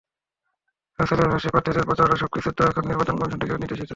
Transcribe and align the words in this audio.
রাসেলের 0.99 1.27
ভাষ্য, 1.27 1.47
প্রার্থীদের 1.49 1.87
প্রচারণার 1.87 2.21
সবকিছুই 2.23 2.55
তো 2.57 2.61
এখন 2.63 2.83
নির্বাচন 2.87 3.15
কমিশন 3.17 3.39
থেকে 3.41 3.53
নির্দেশিত। 3.53 3.89